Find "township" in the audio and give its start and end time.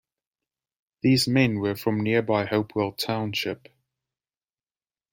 2.93-3.67